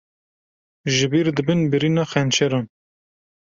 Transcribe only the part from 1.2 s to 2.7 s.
dibin birîna xençeran